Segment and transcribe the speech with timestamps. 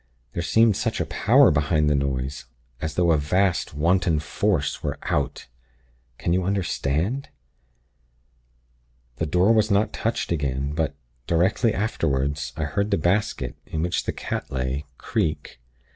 [0.33, 2.45] There seemed such a power behind the noise;
[2.81, 5.45] as though a vast, wanton Force were 'out.'
[6.17, 7.29] Can you understand?
[9.17, 10.95] "The door was not touched again; but,
[11.27, 15.59] directly afterward, I heard the basket, in which the cat lay, creak.